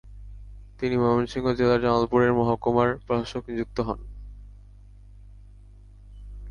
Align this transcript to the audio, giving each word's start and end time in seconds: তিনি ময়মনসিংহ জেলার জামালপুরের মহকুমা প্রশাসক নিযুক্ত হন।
তিনি 0.79 0.95
ময়মনসিংহ 0.97 1.47
জেলার 1.53 1.81
জামালপুরের 1.81 2.31
মহকুমা 2.33 2.85
প্রশাসক 3.07 3.43
নিযুক্ত 3.49 3.77
হন। 3.79 3.99